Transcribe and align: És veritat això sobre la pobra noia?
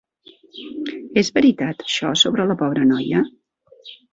És 1.21 1.29
veritat 1.35 1.85
això 1.87 2.15
sobre 2.25 2.49
la 2.53 2.59
pobra 2.65 2.89
noia? 2.95 3.25